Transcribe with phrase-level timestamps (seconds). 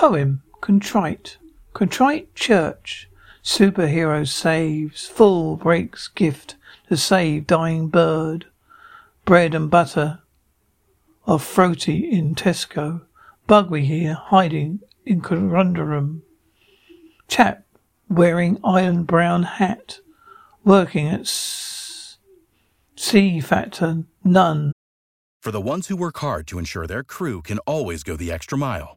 [0.00, 1.36] Poem Contrite.
[1.74, 3.10] Contrite Church.
[3.44, 5.06] Superhero saves.
[5.06, 6.56] Full breaks gift
[6.88, 8.46] to save dying bird.
[9.26, 10.20] Bread and butter
[11.26, 13.02] of throaty in Tesco.
[13.46, 16.22] Bug we hear hiding in Corundrum.
[17.28, 17.64] Chap
[18.08, 19.98] wearing iron brown hat.
[20.64, 22.16] Working at C
[23.42, 24.72] factor none.
[25.42, 28.56] For the ones who work hard to ensure their crew can always go the extra
[28.56, 28.96] mile,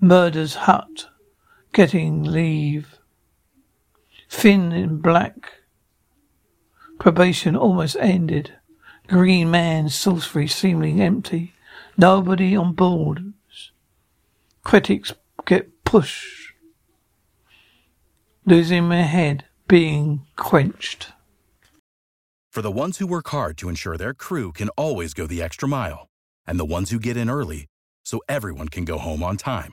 [0.00, 1.08] murder's hut
[1.72, 2.98] getting leave.
[4.28, 5.52] Finn in black
[6.98, 8.54] probation almost ended.
[9.06, 11.52] Green man sorcery seemingly empty.
[11.96, 13.34] Nobody on board
[14.64, 15.12] critics
[15.46, 16.52] get pushed.
[18.46, 21.12] Losing my head being quenched.
[22.50, 25.68] For the ones who work hard to ensure their crew can always go the extra
[25.68, 26.08] mile,
[26.46, 27.66] and the ones who get in early
[28.04, 29.72] so everyone can go home on time,